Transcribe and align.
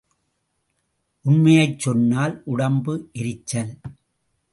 உண்மையைச் 1.25 1.79
சொன்னால் 1.79 2.41
உடம்பு 2.45 3.09
எரிச்சல். 3.11 3.71